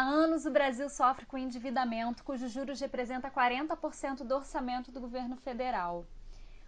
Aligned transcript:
Há 0.00 0.02
anos 0.02 0.46
o 0.46 0.50
Brasil 0.50 0.88
sofre 0.88 1.26
com 1.26 1.36
endividamento, 1.36 2.24
cujos 2.24 2.50
juros 2.50 2.80
representa 2.80 3.30
40% 3.30 4.26
do 4.26 4.34
orçamento 4.34 4.90
do 4.90 4.98
governo 4.98 5.36
federal. 5.36 6.06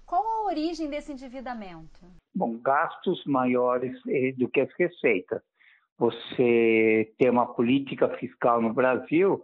Qual 0.05 0.23
a 0.23 0.45
origem 0.49 0.91
desse 0.91 1.13
endividamento? 1.13 2.01
Bom, 2.35 2.59
gastos 2.59 3.25
maiores 3.25 3.99
eh, 4.07 4.33
do 4.37 4.51
que 4.51 4.61
as 4.61 4.69
receitas. 4.79 5.41
Você 5.99 7.11
tem 7.19 7.31
uma 7.31 7.47
política 7.55 8.07
fiscal 8.19 8.61
no 8.61 8.75
Brasil 8.75 9.43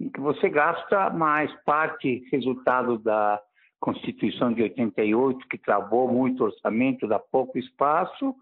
em 0.00 0.10
que 0.10 0.18
você 0.18 0.48
gasta 0.48 1.08
mais 1.10 1.48
parte 1.62 2.24
resultado 2.32 2.98
da 2.98 3.40
Constituição 3.78 4.52
de 4.52 4.62
88, 4.62 5.46
que 5.46 5.58
travou 5.58 6.12
muito 6.12 6.42
o 6.42 6.46
orçamento, 6.46 7.06
dá 7.06 7.20
pouco 7.20 7.56
espaço, 7.56 8.34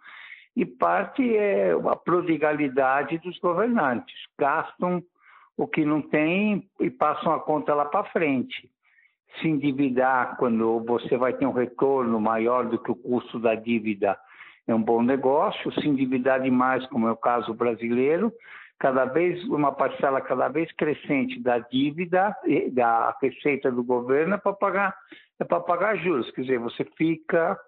e 0.57 0.64
parte 0.64 1.36
é 1.36 1.73
a 1.73 1.95
prodigalidade 1.95 3.19
dos 3.19 3.38
governantes. 3.38 4.16
Gastam 4.38 5.02
o 5.55 5.66
que 5.66 5.84
não 5.84 6.01
tem 6.01 6.66
e 6.80 6.91
passam 6.91 7.32
a 7.32 7.41
conta 7.41 7.74
lá 7.74 7.84
para 7.84 8.10
frente. 8.10 8.70
Se 9.38 9.48
endividar 9.48 10.38
quando 10.38 10.80
você 10.80 11.19
vai 11.19 11.34
ter 11.34 11.45
um 11.45 11.52
retorno 11.52 12.19
maior 12.19 12.65
do 12.65 12.79
que 12.79 12.91
o 12.91 12.96
custo 12.96 13.38
da 13.38 13.55
dívida 13.55 14.19
é 14.66 14.74
um 14.74 14.82
bom 14.82 15.02
negócio. 15.02 15.70
Se 15.73 15.87
endividar 15.87 16.41
demais, 16.41 16.87
como 16.87 17.07
é 17.07 17.12
o 17.12 17.16
caso 17.16 17.52
brasileiro, 17.52 18.32
cada 18.79 19.04
vez 19.04 19.45
uma 19.45 19.73
parcela 19.73 20.23
cada 20.23 20.48
vez 20.48 20.73
crescente 20.73 21.38
da 21.38 21.59
dívida 21.59 22.34
da 22.73 23.15
receita 23.20 23.70
do 23.70 23.84
governo 23.84 24.34
é 24.34 24.38
para 24.38 24.52
pagar 24.54 24.96
é 25.38 25.45
para 25.45 25.60
pagar 25.60 25.96
juros. 25.98 26.30
Quer 26.30 26.41
dizer, 26.43 26.59
você 26.59 26.82
fica 26.96 27.59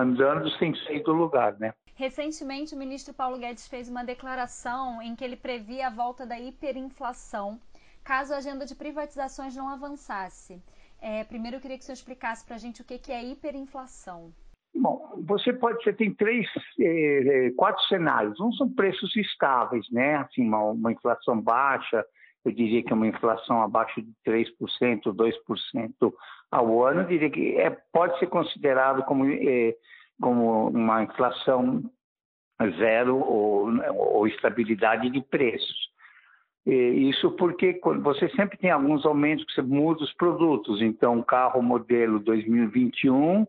andando 0.00 0.50
sem 0.58 0.74
sair 0.84 1.02
do 1.02 1.12
lugar, 1.12 1.58
né? 1.58 1.72
Recentemente, 1.94 2.74
o 2.74 2.78
ministro 2.78 3.12
Paulo 3.12 3.38
Guedes 3.38 3.66
fez 3.66 3.88
uma 3.88 4.04
declaração 4.04 5.02
em 5.02 5.16
que 5.16 5.24
ele 5.24 5.36
previa 5.36 5.88
a 5.88 5.90
volta 5.90 6.24
da 6.24 6.38
hiperinflação 6.38 7.58
caso 8.04 8.32
a 8.32 8.38
agenda 8.38 8.64
de 8.64 8.74
privatizações 8.74 9.54
não 9.54 9.68
avançasse. 9.68 10.62
É, 10.98 11.24
primeiro, 11.24 11.58
eu 11.58 11.60
queria 11.60 11.76
que 11.76 11.82
o 11.82 11.86
senhor 11.86 11.94
explicasse 11.94 12.42
para 12.46 12.54
a 12.54 12.58
gente 12.58 12.80
o 12.80 12.84
que, 12.84 12.98
que 12.98 13.12
é 13.12 13.22
hiperinflação. 13.22 14.32
Bom, 14.74 15.22
você 15.26 15.52
pode, 15.52 15.82
você 15.82 15.92
tem 15.92 16.14
três, 16.14 16.46
eh, 16.80 17.50
quatro 17.56 17.82
cenários. 17.84 18.40
Um 18.40 18.52
são 18.52 18.68
preços 18.72 19.14
estáveis, 19.16 19.84
né? 19.90 20.16
Assim, 20.16 20.46
uma, 20.46 20.62
uma 20.70 20.92
inflação 20.92 21.40
baixa, 21.40 22.04
eu 22.48 22.54
diria 22.54 22.82
que 22.82 22.92
é 22.92 22.96
uma 22.96 23.06
inflação 23.06 23.62
abaixo 23.62 24.00
de 24.00 24.12
3%, 24.26 24.48
2% 25.04 26.12
ao 26.50 26.84
ano, 26.84 27.06
diria 27.06 27.30
que 27.30 27.56
é, 27.56 27.70
pode 27.92 28.18
ser 28.18 28.26
considerado 28.26 29.02
como 29.04 29.26
eh, 29.26 29.74
como 30.20 30.68
uma 30.68 31.04
inflação 31.04 31.82
zero 32.78 33.16
ou, 33.16 33.68
ou 33.94 34.26
estabilidade 34.26 35.08
de 35.10 35.20
preços. 35.20 35.88
Isso 36.66 37.30
porque 37.32 37.80
você 38.02 38.28
sempre 38.30 38.58
tem 38.58 38.70
alguns 38.70 39.06
aumentos 39.06 39.44
que 39.46 39.54
você 39.54 39.62
muda 39.62 40.02
os 40.02 40.12
produtos. 40.14 40.82
Então, 40.82 41.22
carro 41.22 41.62
modelo 41.62 42.18
2021, 42.18 43.46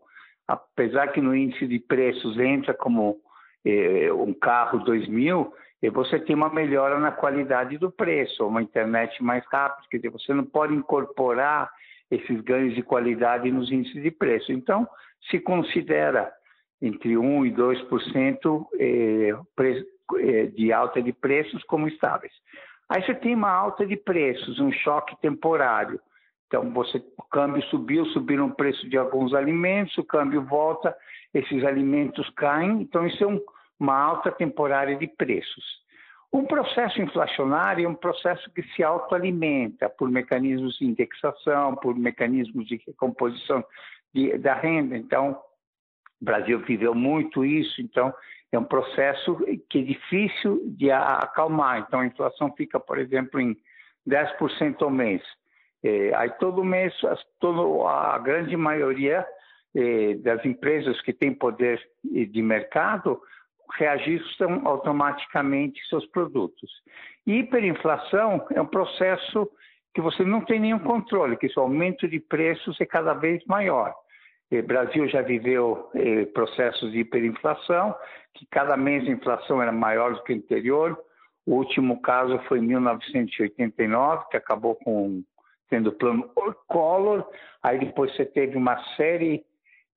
apesar 0.47 1.07
que 1.07 1.19
no 1.19 1.35
índice 1.35 1.67
de 1.67 1.79
preços 1.79 2.39
entra 2.39 2.73
como 2.73 3.17
eh, 3.65 4.09
um 4.13 4.33
carro 4.33 4.79
2000, 4.85 5.51
e 5.81 5.89
você 5.89 6.19
tem 6.19 6.35
uma 6.35 6.49
melhora 6.49 6.99
na 6.99 7.11
qualidade 7.11 7.77
do 7.77 7.89
preço, 7.89 8.45
uma 8.45 8.61
internet 8.61 9.23
mais 9.23 9.45
rápida, 9.45 9.87
quer 9.89 9.97
dizer, 9.97 10.09
você 10.09 10.33
não 10.33 10.45
pode 10.45 10.73
incorporar 10.73 11.71
esses 12.11 12.41
ganhos 12.41 12.75
de 12.75 12.83
qualidade 12.83 13.49
nos 13.51 13.71
índices 13.71 14.01
de 14.01 14.11
preço. 14.11 14.51
Então, 14.51 14.87
se 15.29 15.39
considera 15.39 16.31
entre 16.81 17.13
1% 17.13 17.45
e 17.45 17.51
2% 17.51 18.67
eh, 18.79 19.33
eh, 20.17 20.45
de 20.47 20.73
alta 20.73 21.01
de 21.01 21.13
preços 21.13 21.63
como 21.63 21.87
estáveis. 21.87 22.33
Aí 22.89 23.03
você 23.03 23.13
tem 23.13 23.35
uma 23.35 23.51
alta 23.51 23.85
de 23.85 23.95
preços, 23.95 24.59
um 24.59 24.71
choque 24.71 25.15
temporário. 25.21 25.99
Então, 26.47 26.73
você, 26.73 26.97
o 27.15 27.23
câmbio 27.29 27.61
subiu, 27.65 28.05
subiram 28.07 28.47
o 28.47 28.55
preço 28.55 28.89
de 28.89 28.97
alguns 28.97 29.33
alimentos, 29.35 29.95
o 29.97 30.03
câmbio 30.03 30.41
volta, 30.41 30.95
esses 31.31 31.63
alimentos 31.63 32.27
caem, 32.31 32.81
então 32.81 33.05
isso 33.05 33.23
é 33.23 33.27
um, 33.27 33.39
uma 33.79 33.97
alta 33.97 34.31
temporária 34.31 34.95
de 34.95 35.07
preços. 35.07 35.63
Um 36.31 36.45
processo 36.45 37.01
inflacionário 37.01 37.85
é 37.85 37.89
um 37.89 37.95
processo 37.95 38.51
que 38.51 38.61
se 38.75 38.83
autoalimenta 38.83 39.89
por 39.89 40.11
mecanismos 40.11 40.77
de 40.77 40.85
indexação, 40.85 41.75
por 41.75 41.95
mecanismos 41.95 42.67
de 42.67 42.79
recomposição 42.85 43.63
de, 44.13 44.37
da 44.37 44.53
renda. 44.53 44.95
Então, 44.95 45.39
o 46.21 46.25
Brasil 46.25 46.59
viveu 46.59 46.93
muito 46.93 47.43
isso, 47.43 47.81
então 47.81 48.13
é 48.51 48.59
um 48.59 48.63
processo 48.63 49.37
que 49.69 49.79
é 49.79 49.83
difícil 49.83 50.61
de 50.65 50.91
acalmar. 50.91 51.79
Então 51.79 51.99
a 52.01 52.05
inflação 52.05 52.53
fica, 52.55 52.79
por 52.79 52.99
exemplo, 52.99 53.39
em 53.39 53.57
10% 54.07 54.81
ao 54.81 54.89
mês. 54.89 55.21
É, 55.83 56.13
aí 56.15 56.29
todo 56.31 56.63
mês, 56.63 56.93
todo, 57.39 57.87
a 57.87 58.17
grande 58.19 58.55
maioria 58.57 59.25
é, 59.75 60.15
das 60.15 60.43
empresas 60.45 60.99
que 61.01 61.13
têm 61.13 61.33
poder 61.33 61.81
de 62.03 62.41
mercado 62.41 63.21
reajustam 63.77 64.61
automaticamente 64.65 65.79
seus 65.87 66.05
produtos. 66.07 66.71
hiperinflação 67.25 68.45
é 68.51 68.61
um 68.61 68.65
processo 68.65 69.49
que 69.93 70.01
você 70.01 70.23
não 70.23 70.41
tem 70.41 70.59
nenhum 70.59 70.79
controle, 70.79 71.37
que 71.37 71.47
esse 71.47 71.59
aumento 71.59 72.07
de 72.07 72.19
preços 72.19 72.79
é 72.79 72.85
cada 72.85 73.13
vez 73.13 73.43
maior. 73.45 73.93
O 74.51 74.63
Brasil 74.63 75.07
já 75.07 75.21
viveu 75.21 75.89
eh, 75.93 76.25
processos 76.25 76.91
de 76.91 76.99
hiperinflação, 76.99 77.95
que 78.33 78.47
cada 78.47 78.75
mês 78.75 79.07
a 79.07 79.11
inflação 79.11 79.61
era 79.61 79.71
maior 79.71 80.13
do 80.13 80.23
que 80.23 80.33
o 80.33 80.35
anterior. 80.35 80.99
O 81.45 81.55
último 81.55 82.01
caso 82.01 82.39
foi 82.47 82.59
em 82.59 82.63
1989, 82.63 84.25
que 84.31 84.37
acabou 84.37 84.75
com 84.75 85.23
tendo 85.69 85.89
o 85.89 85.93
plano 85.93 86.29
Collor. 86.67 87.25
Aí 87.61 87.79
depois 87.79 88.15
você 88.15 88.25
teve 88.25 88.57
uma 88.57 88.77
série 88.95 89.45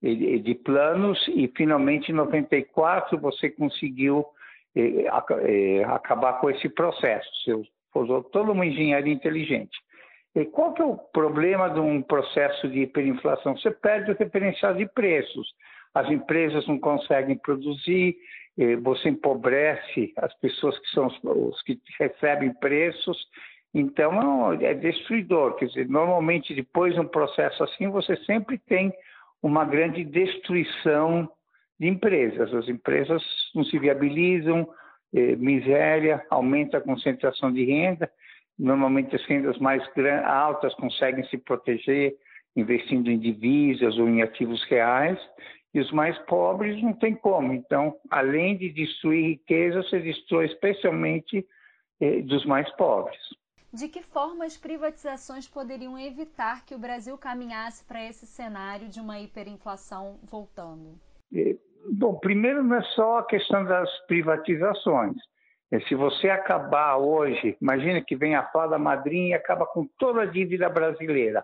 de, 0.02 0.54
planos 0.64 1.18
e 1.28 1.50
finalmente 1.56 2.10
em 2.10 2.14
94 2.14 3.16
você 3.18 3.48
conseguiu 3.48 4.26
eh, 4.74 5.06
eh, 5.06 5.84
acabar 5.84 6.40
com 6.40 6.50
esse 6.50 6.68
processo. 6.68 7.28
Você 7.44 7.70
usou 7.94 8.24
toda 8.24 8.50
uma 8.50 8.66
engenharia 8.66 9.12
inteligente. 9.12 9.78
E 10.34 10.44
qual 10.46 10.72
que 10.72 10.82
é 10.82 10.84
o 10.84 10.96
problema 10.96 11.68
de 11.68 11.78
um 11.78 12.02
processo 12.02 12.68
de 12.68 12.80
hiperinflação? 12.80 13.56
Você 13.56 13.70
perde 13.70 14.10
o 14.10 14.16
referencial 14.16 14.74
de 14.74 14.86
preços. 14.86 15.46
As 15.94 16.10
empresas 16.10 16.66
não 16.66 16.78
conseguem 16.78 17.36
produzir, 17.36 18.16
você 18.82 19.10
empobrece 19.10 20.10
as 20.16 20.32
pessoas 20.38 20.78
que 20.78 20.88
são 20.88 21.06
os 21.22 21.62
que 21.62 21.78
recebem 21.98 22.52
preços. 22.54 23.18
Então 23.74 24.52
é 24.54 24.72
destruidor. 24.72 25.54
Quer 25.56 25.66
dizer, 25.66 25.88
normalmente 25.88 26.54
depois 26.54 26.94
de 26.94 27.00
um 27.00 27.08
processo 27.08 27.62
assim, 27.62 27.88
você 27.88 28.16
sempre 28.24 28.56
tem 28.56 28.90
uma 29.42 29.64
grande 29.64 30.04
destruição 30.04 31.28
de 31.78 31.88
empresas. 31.88 32.54
As 32.54 32.68
empresas 32.68 33.22
não 33.54 33.64
se 33.64 33.78
viabilizam, 33.78 34.68
eh, 35.14 35.36
miséria, 35.36 36.24
aumenta 36.30 36.78
a 36.78 36.80
concentração 36.80 37.52
de 37.52 37.64
renda 37.64 38.10
Normalmente 38.58 39.16
as 39.16 39.24
rendas 39.24 39.58
mais 39.58 39.82
altas 40.24 40.74
conseguem 40.74 41.24
se 41.26 41.38
proteger 41.38 42.14
investindo 42.54 43.10
em 43.10 43.18
divisas 43.18 43.98
ou 43.98 44.08
em 44.08 44.22
ativos 44.22 44.62
reais, 44.64 45.18
e 45.74 45.80
os 45.80 45.90
mais 45.90 46.18
pobres 46.26 46.82
não 46.82 46.92
tem 46.92 47.14
como. 47.14 47.52
Então, 47.54 47.96
além 48.10 48.58
de 48.58 48.68
destruir 48.68 49.30
riqueza, 49.30 49.82
você 49.82 49.98
destrói 50.00 50.46
especialmente 50.46 51.46
eh, 52.00 52.20
dos 52.20 52.44
mais 52.44 52.70
pobres. 52.76 53.18
De 53.72 53.88
que 53.88 54.02
forma 54.02 54.44
as 54.44 54.56
privatizações 54.56 55.48
poderiam 55.48 55.98
evitar 55.98 56.66
que 56.66 56.74
o 56.74 56.78
Brasil 56.78 57.16
caminhasse 57.16 57.82
para 57.84 58.04
esse 58.04 58.26
cenário 58.26 58.88
de 58.88 59.00
uma 59.00 59.18
hiperinflação 59.18 60.18
voltando? 60.24 61.00
Eh, 61.34 61.56
bom, 61.90 62.14
primeiro 62.16 62.62
não 62.62 62.76
é 62.76 62.82
só 62.94 63.18
a 63.18 63.26
questão 63.26 63.64
das 63.64 63.88
privatizações. 64.06 65.16
Se 65.88 65.94
você 65.94 66.28
acabar 66.28 66.98
hoje, 66.98 67.56
imagina 67.62 68.02
que 68.02 68.14
vem 68.14 68.34
a 68.34 68.42
fada 68.48 68.78
madrinha 68.78 69.30
e 69.30 69.34
acaba 69.34 69.64
com 69.64 69.86
toda 69.98 70.22
a 70.22 70.26
dívida 70.26 70.68
brasileira. 70.68 71.42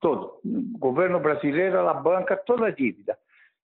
Todo. 0.00 0.38
O 0.44 0.78
governo 0.78 1.18
brasileiro 1.18 1.78
ela 1.78 1.94
banca 1.94 2.36
toda 2.36 2.66
a 2.66 2.70
dívida. 2.70 3.16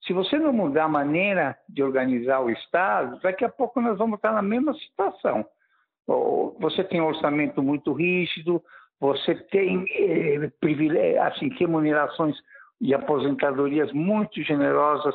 Se 0.06 0.14
você 0.14 0.38
não 0.38 0.54
mudar 0.54 0.84
a 0.84 0.88
maneira 0.88 1.58
de 1.68 1.82
organizar 1.82 2.40
o 2.40 2.48
Estado, 2.48 3.20
daqui 3.20 3.44
a 3.44 3.48
pouco 3.50 3.78
nós 3.78 3.98
vamos 3.98 4.16
estar 4.16 4.32
na 4.32 4.40
mesma 4.40 4.72
situação. 4.72 5.46
Você 6.06 6.84
tem 6.84 7.00
um 7.00 7.06
orçamento 7.06 7.62
muito 7.62 7.92
rígido, 7.92 8.62
você 9.00 9.34
tem 9.34 9.84
eh, 9.90 11.18
assim, 11.18 11.48
remunerações 11.58 12.36
e 12.80 12.94
aposentadorias 12.94 13.92
muito 13.92 14.42
generosas 14.42 15.14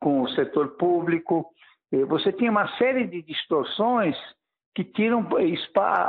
com 0.00 0.22
o 0.22 0.28
setor 0.30 0.76
público, 0.76 1.46
eh, 1.92 2.04
você 2.04 2.32
tem 2.32 2.48
uma 2.48 2.68
série 2.76 3.06
de 3.06 3.22
distorções 3.22 4.16
que 4.74 4.84
tiram 4.84 5.26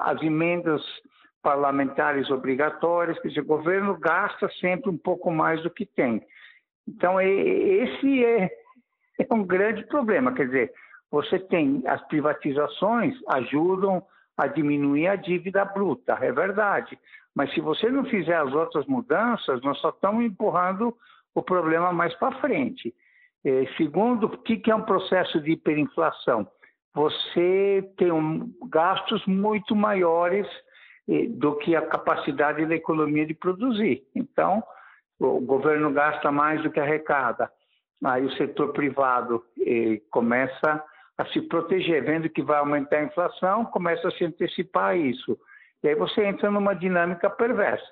as 0.03 0.21
emendas 0.21 0.83
parlamentares 1.41 2.29
obrigatórias, 2.29 3.17
dizer, 3.23 3.39
o 3.39 3.45
governo 3.45 3.97
gasta 3.97 4.49
sempre 4.59 4.89
um 4.89 4.97
pouco 4.97 5.31
mais 5.31 5.63
do 5.63 5.69
que 5.69 5.85
tem. 5.85 6.21
Então, 6.85 7.19
esse 7.21 8.25
é, 8.25 8.51
é 9.17 9.33
um 9.33 9.45
grande 9.45 9.85
problema, 9.87 10.33
quer 10.33 10.47
dizer, 10.47 10.73
você 11.09 11.39
tem 11.39 11.81
as 11.87 12.05
privatizações 12.07 13.15
ajudam 13.29 14.03
a 14.37 14.47
diminuir 14.47 15.07
a 15.07 15.15
dívida 15.15 15.65
bruta, 15.65 16.17
é 16.21 16.31
verdade. 16.31 16.97
Mas 17.35 17.53
se 17.53 17.59
você 17.59 17.89
não 17.89 18.05
fizer 18.05 18.35
as 18.35 18.53
outras 18.53 18.85
mudanças, 18.85 19.61
nós 19.61 19.77
só 19.79 19.89
estamos 19.89 20.23
empurrando 20.23 20.95
o 21.33 21.41
problema 21.41 21.91
mais 21.91 22.13
para 22.15 22.39
frente. 22.39 22.93
É, 23.43 23.65
segundo, 23.77 24.25
o 24.25 24.37
que, 24.37 24.69
é 24.69 24.75
um 24.75 24.83
processo 24.83 25.39
de 25.39 25.51
hiperinflação? 25.51 26.47
Você 26.93 27.89
tem 27.95 28.09
gastos 28.69 29.25
muito 29.25 29.75
maiores 29.75 30.47
eh, 31.07 31.27
do 31.29 31.55
que 31.57 31.75
a 31.75 31.85
capacidade 31.85 32.65
da 32.65 32.75
economia 32.75 33.25
de 33.25 33.35
produzir. 33.35 34.03
Então, 34.15 34.63
o 35.19 35.39
governo 35.39 35.91
gasta 35.93 36.31
mais 36.31 36.61
do 36.63 36.71
que 36.71 36.79
arrecada. 36.79 37.51
Aí 38.03 38.25
o 38.25 38.31
setor 38.31 38.73
privado 38.73 39.43
eh, 39.61 40.01
começa 40.09 40.71
a 40.71 40.83
se 41.25 41.41
proteger, 41.41 42.03
vendo 42.03 42.29
que 42.29 42.41
vai 42.41 42.59
aumentar 42.59 42.97
a 42.97 43.03
inflação, 43.03 43.65
começa 43.65 44.07
a 44.07 44.11
se 44.11 44.23
antecipar 44.23 44.89
a 44.89 44.95
isso. 44.95 45.37
E 45.83 45.89
aí 45.89 45.95
você 45.95 46.23
entra 46.23 46.51
numa 46.51 46.75
dinâmica 46.75 47.29
perversa. 47.29 47.85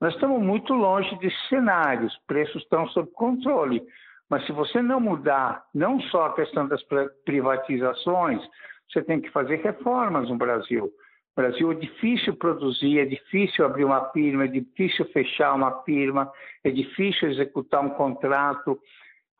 Nós 0.00 0.14
estamos 0.14 0.40
muito 0.40 0.72
longe 0.74 1.14
desses 1.18 1.48
cenários, 1.48 2.16
preços 2.26 2.62
estão 2.62 2.86
sob 2.88 3.10
controle. 3.12 3.82
Mas 4.30 4.46
se 4.46 4.52
você 4.52 4.80
não 4.80 5.00
mudar 5.00 5.64
não 5.74 6.00
só 6.02 6.26
a 6.26 6.34
questão 6.34 6.68
das 6.68 6.82
privatizações, 7.24 8.40
você 8.88 9.02
tem 9.02 9.20
que 9.20 9.30
fazer 9.30 9.56
reformas 9.56 10.28
no 10.28 10.36
Brasil. 10.36 10.84
No 10.84 11.42
Brasil 11.42 11.72
é 11.72 11.74
difícil 11.74 12.36
produzir, 12.36 13.00
é 13.00 13.04
difícil 13.04 13.64
abrir 13.64 13.84
uma 13.84 14.10
firma, 14.10 14.44
é 14.44 14.48
difícil 14.48 15.04
fechar 15.06 15.54
uma 15.54 15.82
firma, 15.82 16.30
é 16.62 16.70
difícil 16.70 17.30
executar 17.30 17.84
um 17.84 17.90
contrato. 17.90 18.78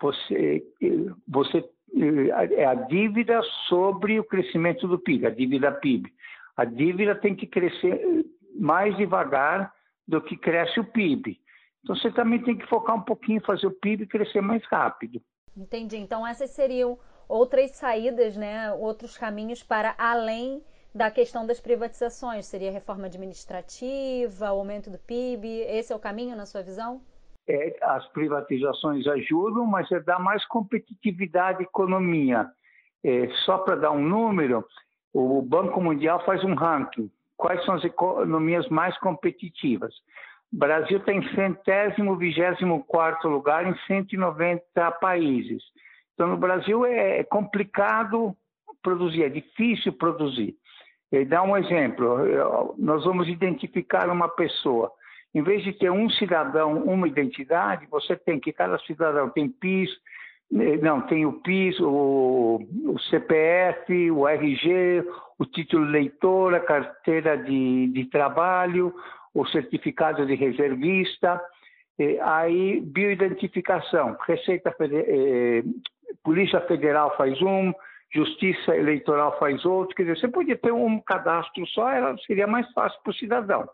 Você, 0.00 0.62
você 1.26 1.64
é 2.56 2.64
a 2.64 2.74
dívida 2.74 3.40
sobre 3.68 4.18
o 4.18 4.24
crescimento 4.24 4.86
do 4.86 4.98
PIB, 4.98 5.26
a 5.26 5.30
dívida 5.30 5.72
PIB. 5.72 6.12
A 6.56 6.64
dívida 6.64 7.14
tem 7.14 7.34
que 7.34 7.46
crescer 7.46 8.24
mais 8.54 8.96
devagar 8.96 9.72
do 10.06 10.20
que 10.20 10.36
cresce 10.36 10.80
o 10.80 10.84
PIB. 10.84 11.40
Então 11.82 11.94
você 11.94 12.10
também 12.10 12.42
tem 12.42 12.56
que 12.56 12.66
focar 12.66 12.96
um 12.96 13.02
pouquinho, 13.02 13.40
fazer 13.40 13.66
o 13.66 13.72
PIB 13.72 14.06
crescer 14.06 14.40
mais 14.40 14.64
rápido. 14.66 15.22
Entendi. 15.56 15.96
Então 15.96 16.26
essas 16.26 16.50
seriam 16.50 16.98
outras 17.28 17.72
saídas, 17.72 18.36
né? 18.36 18.72
outros 18.72 19.16
caminhos 19.16 19.62
para 19.62 19.94
além 19.98 20.62
da 20.94 21.10
questão 21.10 21.46
das 21.46 21.60
privatizações. 21.60 22.46
Seria 22.46 22.72
reforma 22.72 23.06
administrativa, 23.06 24.48
aumento 24.48 24.90
do 24.90 24.98
PIB. 24.98 25.46
Esse 25.68 25.92
é 25.92 25.96
o 25.96 26.00
caminho 26.00 26.36
na 26.36 26.46
sua 26.46 26.62
visão? 26.62 27.00
É, 27.48 27.76
as 27.80 28.06
privatizações 28.08 29.06
ajudam, 29.06 29.64
mas 29.64 29.90
é 29.90 30.00
dar 30.00 30.18
mais 30.18 30.44
competitividade 30.46 31.60
à 31.60 31.62
economia. 31.62 32.46
É, 33.02 33.28
só 33.46 33.58
para 33.58 33.76
dar 33.76 33.90
um 33.90 34.02
número, 34.02 34.64
o 35.14 35.40
Banco 35.40 35.80
Mundial 35.80 36.22
faz 36.26 36.44
um 36.44 36.54
ranking. 36.54 37.10
Quais 37.36 37.64
são 37.64 37.74
as 37.74 37.84
economias 37.84 38.68
mais 38.68 38.98
competitivas? 38.98 39.94
O 40.52 40.58
Brasil 40.58 40.98
está 40.98 41.12
em 41.12 41.22
centésimo, 41.34 42.16
vigésimo 42.16 42.84
quarto 42.84 43.28
lugar 43.28 43.66
em 43.66 43.74
190 43.86 44.90
países. 45.00 45.62
Então, 46.14 46.26
no 46.26 46.36
Brasil 46.36 46.84
é, 46.84 47.20
é 47.20 47.24
complicado 47.24 48.36
produzir, 48.82 49.22
é 49.22 49.28
difícil 49.28 49.92
produzir. 49.92 50.56
E 51.12 51.24
dá 51.24 51.42
um 51.42 51.56
exemplo: 51.56 52.18
nós 52.76 53.04
vamos 53.04 53.28
identificar 53.28 54.10
uma 54.10 54.28
pessoa. 54.28 54.92
Em 55.34 55.42
vez 55.42 55.62
de 55.62 55.72
ter 55.72 55.90
um 55.90 56.08
cidadão, 56.10 56.82
uma 56.84 57.06
identidade, 57.06 57.86
você 57.90 58.16
tem 58.16 58.40
que 58.40 58.52
cada 58.52 58.78
cidadão 58.80 59.28
tem 59.30 59.48
PIS, 59.48 59.90
eh, 60.52 60.78
não, 60.78 61.02
tem 61.02 61.26
o 61.26 61.34
PIS, 61.40 61.78
o, 61.80 62.60
o 62.86 62.98
CPF, 63.10 64.10
o 64.10 64.26
RG, 64.26 65.04
o 65.38 65.44
título 65.44 65.84
leitor, 65.84 66.54
a 66.54 66.60
carteira 66.60 67.36
de, 67.36 67.88
de 67.88 68.06
trabalho, 68.06 68.94
o 69.34 69.46
certificado 69.46 70.26
de 70.26 70.34
reservista, 70.34 71.40
eh, 71.98 72.18
aí 72.22 72.80
bioidentificação, 72.80 74.16
Receita 74.26 74.74
eh, 74.80 75.62
Polícia 76.24 76.60
Federal 76.62 77.14
faz 77.16 77.40
um, 77.42 77.72
Justiça 78.10 78.74
Eleitoral 78.74 79.38
faz 79.38 79.64
outro, 79.66 79.94
quer 79.94 80.04
dizer, 80.04 80.18
você 80.18 80.28
podia 80.28 80.56
ter 80.56 80.72
um 80.72 80.98
cadastro 81.00 81.66
só, 81.66 81.86
seria 82.26 82.46
mais 82.46 82.70
fácil 82.72 82.98
para 83.02 83.10
o 83.10 83.14
cidadão. 83.14 83.68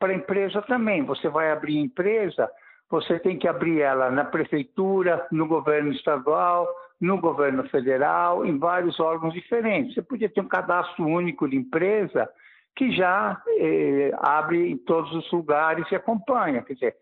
Para 0.00 0.12
a 0.12 0.16
empresa 0.16 0.62
também, 0.62 1.04
você 1.04 1.28
vai 1.28 1.52
abrir 1.52 1.78
empresa, 1.78 2.50
você 2.90 3.20
tem 3.20 3.38
que 3.38 3.46
abrir 3.46 3.82
ela 3.82 4.10
na 4.10 4.24
prefeitura, 4.24 5.26
no 5.30 5.46
governo 5.46 5.92
estadual, 5.92 6.66
no 6.98 7.20
governo 7.20 7.68
federal, 7.68 8.44
em 8.44 8.58
vários 8.58 8.98
órgãos 8.98 9.34
diferentes. 9.34 9.94
Você 9.94 10.02
podia 10.02 10.28
ter 10.28 10.40
um 10.40 10.48
cadastro 10.48 11.06
único 11.06 11.46
de 11.46 11.56
empresa 11.56 12.28
que 12.74 12.90
já 12.92 13.40
eh, 13.58 14.10
abre 14.18 14.70
em 14.70 14.78
todos 14.78 15.12
os 15.12 15.30
lugares 15.30 15.84
e 15.90 15.94
acompanha. 15.94 16.62
Quer 16.62 16.74
dizer, 16.74 16.96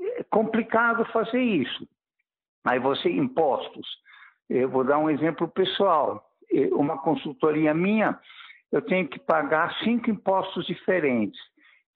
é 0.00 0.22
complicado 0.24 1.04
fazer 1.06 1.40
isso. 1.40 1.88
Aí 2.64 2.78
você, 2.78 3.10
impostos. 3.10 3.86
Eu 4.48 4.68
vou 4.68 4.84
dar 4.84 4.98
um 4.98 5.10
exemplo 5.10 5.48
pessoal. 5.48 6.24
Uma 6.72 6.98
consultoria 6.98 7.74
minha, 7.74 8.18
eu 8.72 8.80
tenho 8.80 9.06
que 9.08 9.18
pagar 9.18 9.74
cinco 9.84 10.10
impostos 10.10 10.66
diferentes, 10.66 11.38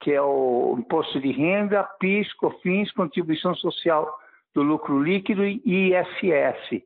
que 0.02 0.12
é 0.12 0.20
o 0.20 0.76
imposto 0.78 1.20
de 1.20 1.31
renda, 1.31 1.84
PIS, 2.00 2.32
COFINS, 2.34 2.90
contribuição 2.93 3.54
social 3.54 4.19
do 4.52 4.60
lucro 4.62 5.00
líquido 5.00 5.44
e 5.44 5.94
ISS. 5.94 6.82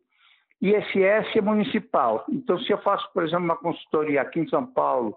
ISS 0.61 1.37
é 1.37 1.41
municipal. 1.41 2.25
Então, 2.31 2.59
se 2.61 2.71
eu 2.71 2.79
faço, 2.79 3.11
por 3.13 3.25
exemplo, 3.25 3.47
uma 3.47 3.57
consultoria 3.57 4.21
aqui 4.21 4.41
em 4.41 4.49
São 4.49 4.67
Paulo 4.67 5.17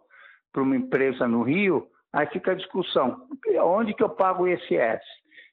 para 0.51 0.61
uma 0.61 0.77
empresa 0.77 1.27
no 1.27 1.43
Rio, 1.43 1.87
aí 2.13 2.25
fica 2.27 2.53
a 2.53 2.55
discussão. 2.55 3.21
Onde 3.61 3.93
que 3.93 4.03
eu 4.03 4.09
pago 4.09 4.43
o 4.43 4.47
ISS? 4.47 5.03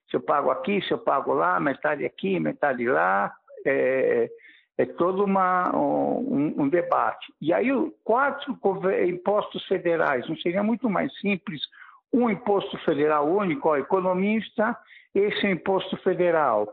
Se 0.08 0.16
eu 0.16 0.20
pago 0.20 0.50
aqui, 0.50 0.80
se 0.82 0.92
eu 0.92 0.98
pago 0.98 1.34
lá, 1.34 1.58
metade 1.58 2.04
aqui, 2.04 2.38
metade 2.38 2.86
lá, 2.86 3.32
é, 3.66 4.30
é 4.78 4.86
todo 4.86 5.24
uma, 5.24 5.74
um, 5.76 6.54
um, 6.62 6.68
debate. 6.68 7.32
E 7.40 7.52
aí, 7.52 7.68
quatro 8.04 8.56
impostos 9.04 9.66
federais, 9.66 10.28
não 10.28 10.36
seria 10.36 10.62
muito 10.62 10.88
mais 10.88 11.12
simples 11.18 11.60
um 12.12 12.30
imposto 12.30 12.76
federal 12.78 13.26
único, 13.28 13.68
ó, 13.68 13.76
economista, 13.76 14.76
esse 15.14 15.46
é 15.46 15.50
imposto 15.50 15.96
federal, 15.98 16.68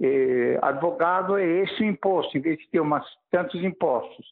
é, 0.00 0.58
advogado 0.62 1.38
é 1.38 1.44
esse 1.44 1.84
imposto, 1.84 2.36
em 2.36 2.40
vez 2.40 2.58
de 2.58 2.68
ter 2.68 2.80
umas, 2.80 3.04
tantos 3.30 3.62
impostos 3.62 4.26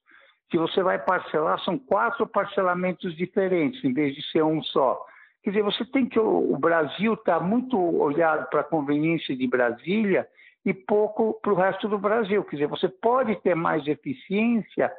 que 0.51 0.59
você 0.59 0.83
vai 0.83 0.99
parcelar, 0.99 1.59
são 1.65 1.79
quatro 1.79 2.27
parcelamentos 2.27 3.17
diferentes, 3.17 3.82
em 3.82 3.93
vez 3.93 4.15
de 4.15 4.23
ser 4.31 4.44
um 4.44 4.63
só. 4.63 5.05
Quer 5.43 5.51
dizer, 5.51 5.63
você 5.63 5.84
tem 5.84 6.06
que. 6.06 6.19
O 6.19 6.56
Brasil 6.56 7.15
está 7.15 7.41
muito 7.41 7.79
olhado 7.79 8.49
para 8.49 8.61
a 8.61 8.65
conveniência 8.65 9.37
de 9.37 9.46
Brasília 9.46 10.27
e 10.65 10.73
pouco 10.73 11.39
para 11.43 11.53
o 11.53 11.56
resto 11.56 11.89
do 11.89 11.99
Brasil. 11.99 12.43
Quer 12.44 12.56
dizer, 12.56 12.69
você 12.69 12.89
pode 12.89 13.37
ter 13.43 13.55
mais 13.55 13.87
eficiência, 13.87 14.93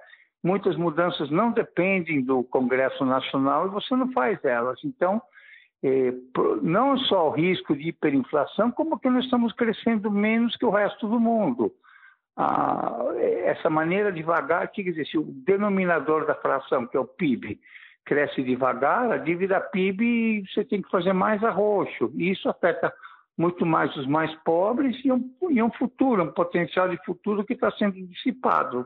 muitas 0.43 0.75
mudanças 0.75 1.31
não 1.31 1.51
dependem 1.51 2.21
do 2.21 2.43
Congresso 2.43 3.05
Nacional 3.05 3.65
e 3.65 3.71
você 3.71 3.95
não 3.95 4.11
faz 4.11 4.43
elas. 4.43 4.79
Então, 4.83 5.21
não 6.61 6.97
só 6.97 7.27
o 7.27 7.31
risco 7.31 7.75
de 7.75 7.89
hiperinflação, 7.89 8.71
como 8.71 8.99
que 8.99 9.09
nós 9.09 9.25
estamos 9.25 9.53
crescendo 9.53 10.09
menos 10.09 10.55
que 10.55 10.65
o 10.65 10.71
resto 10.71 11.07
do 11.07 11.19
mundo 11.19 11.71
ah, 12.37 13.13
essa 13.45 13.69
maneira 13.69 14.11
devagar, 14.11 14.69
quer 14.71 14.83
dizer, 14.83 15.05
se 15.05 15.17
o 15.17 15.23
denominador 15.23 16.25
da 16.25 16.35
fração, 16.35 16.85
que 16.85 16.97
é 16.97 16.99
o 16.99 17.05
PIB, 17.05 17.59
cresce 18.03 18.43
devagar, 18.43 19.11
a 19.11 19.17
dívida 19.17 19.59
PIB 19.59 20.43
você 20.47 20.63
tem 20.63 20.81
que 20.81 20.89
fazer 20.89 21.13
mais 21.13 21.43
arroxo. 21.43 22.11
E 22.15 22.31
isso 22.31 22.49
afeta 22.49 22.93
muito 23.37 23.65
mais 23.65 23.95
os 23.95 24.05
mais 24.05 24.33
pobres 24.43 24.97
e 25.03 25.11
um, 25.11 25.29
e 25.49 25.61
um 25.61 25.71
futuro, 25.71 26.23
um 26.23 26.31
potencial 26.31 26.89
de 26.89 26.97
futuro 27.05 27.43
que 27.45 27.53
está 27.53 27.71
sendo 27.71 27.93
dissipado. 28.07 28.85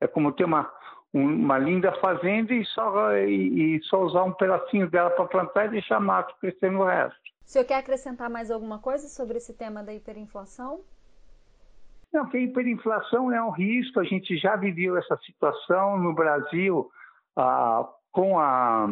É 0.00 0.06
como 0.06 0.32
ter 0.32 0.44
uma, 0.44 0.70
uma 1.14 1.56
linda 1.56 1.92
fazenda 2.00 2.52
e 2.52 2.64
só, 2.64 3.16
e, 3.16 3.76
e 3.76 3.82
só 3.84 4.02
usar 4.02 4.24
um 4.24 4.32
pedacinho 4.32 4.90
dela 4.90 5.10
para 5.10 5.26
plantar 5.26 5.66
e 5.66 5.70
deixar 5.70 6.00
mato 6.00 6.34
crescer 6.40 6.72
no 6.72 6.84
resto. 6.84 7.16
O 7.46 7.48
senhor 7.48 7.64
quer 7.64 7.76
acrescentar 7.76 8.28
mais 8.28 8.50
alguma 8.50 8.80
coisa 8.80 9.06
sobre 9.06 9.36
esse 9.36 9.54
tema 9.54 9.84
da 9.84 9.94
hiperinflação? 9.94 10.80
Não, 12.12 12.28
que 12.28 12.36
a 12.36 12.40
hiperinflação 12.40 13.32
é 13.32 13.42
um 13.42 13.50
risco, 13.50 14.00
a 14.00 14.04
gente 14.04 14.36
já 14.36 14.56
viveu 14.56 14.96
essa 14.96 15.16
situação 15.18 15.98
no 15.98 16.12
Brasil 16.12 16.90
ah, 17.36 17.88
com 18.10 18.38
a. 18.38 18.88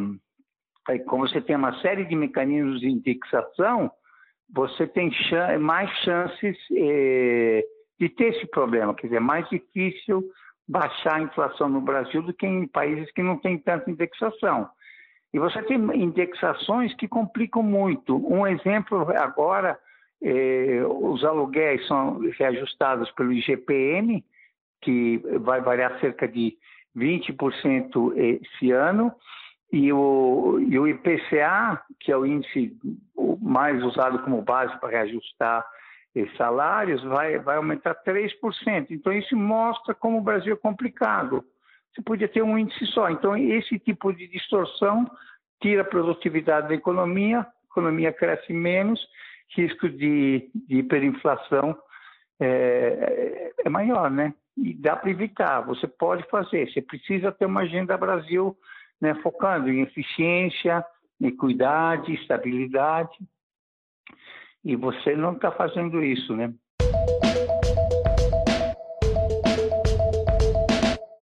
Como 1.06 1.26
você 1.26 1.40
tem 1.40 1.54
uma 1.54 1.80
série 1.80 2.04
de 2.04 2.16
mecanismos 2.16 2.80
de 2.80 2.88
indexação, 2.88 3.90
você 4.52 4.86
tem 4.86 5.10
mais 5.60 5.88
chances 5.98 6.56
eh, 6.76 7.64
de 8.00 8.08
ter 8.08 8.34
esse 8.34 8.46
problema, 8.48 8.92
quer 8.92 9.06
dizer, 9.06 9.18
é 9.18 9.20
mais 9.20 9.48
difícil 9.48 10.28
baixar 10.68 11.16
a 11.16 11.22
inflação 11.22 11.68
no 11.68 11.80
Brasil 11.80 12.22
do 12.22 12.32
que 12.32 12.46
em 12.46 12.66
países 12.66 13.10
que 13.12 13.22
não 13.22 13.38
têm 13.38 13.58
tanta 13.58 13.90
indexação. 13.90 14.68
E 15.32 15.38
você 15.38 15.62
tem 15.62 15.78
indexações 16.00 16.94
que 16.94 17.08
complicam 17.08 17.62
muito. 17.62 18.16
Um 18.30 18.46
exemplo 18.46 19.08
agora 19.16 19.78
eh, 20.22 20.82
os 20.84 21.24
aluguéis 21.24 21.86
são 21.86 22.20
reajustados 22.38 23.10
pelo 23.12 23.32
IGPM, 23.32 24.24
que 24.82 25.18
vai 25.40 25.60
variar 25.60 25.98
cerca 26.00 26.28
de 26.28 26.56
20% 26.96 28.12
esse 28.16 28.70
ano, 28.70 29.12
E 29.72 29.90
o, 29.90 30.60
e 30.60 30.78
o 30.78 30.86
IPCA, 30.86 31.82
que 31.98 32.12
é 32.12 32.16
o 32.16 32.26
índice 32.26 32.76
mais 33.40 33.82
usado 33.82 34.18
como 34.22 34.42
base 34.42 34.78
para 34.78 34.90
reajustar 34.90 35.64
salários, 36.36 37.02
vai, 37.02 37.38
vai 37.38 37.56
aumentar 37.56 37.94
3%. 37.94 38.90
Então, 38.90 39.12
isso 39.12 39.36
mostra 39.36 39.94
como 39.94 40.18
o 40.18 40.22
Brasil 40.22 40.54
é 40.54 40.56
complicado. 40.56 41.44
Você 41.92 42.02
podia 42.02 42.28
ter 42.28 42.42
um 42.42 42.58
índice 42.58 42.86
só. 42.86 43.10
Então, 43.10 43.36
esse 43.36 43.78
tipo 43.78 44.12
de 44.12 44.26
distorção 44.28 45.10
tira 45.60 45.82
a 45.82 45.86
produtividade 45.86 46.68
da 46.68 46.74
economia, 46.74 47.40
a 47.40 47.46
economia 47.70 48.12
cresce 48.12 48.52
menos, 48.52 49.00
risco 49.54 49.88
de, 49.88 50.50
de 50.54 50.78
hiperinflação 50.78 51.78
é, 52.40 53.52
é, 53.64 53.68
maior, 53.68 54.10
né? 54.10 54.34
E 54.56 54.74
dá 54.74 54.96
para 54.96 55.10
evitar, 55.10 55.60
você 55.60 55.86
pode 55.86 56.24
fazer. 56.28 56.70
Você 56.70 56.82
precisa 56.82 57.32
ter 57.32 57.46
uma 57.46 57.62
agenda 57.62 57.96
Brasil 57.96 58.56
né, 59.00 59.14
focando 59.22 59.70
em 59.70 59.80
eficiência, 59.80 60.84
equidade, 61.20 62.12
estabilidade. 62.14 63.16
E 64.64 64.76
você 64.76 65.16
não 65.16 65.32
está 65.32 65.50
fazendo 65.52 66.02
isso, 66.02 66.36
né? 66.36 66.54